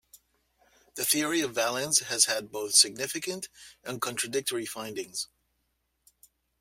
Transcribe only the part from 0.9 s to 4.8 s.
The theory of valence has had both significant and contradictory